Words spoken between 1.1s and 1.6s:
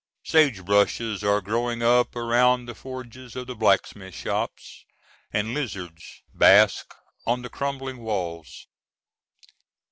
are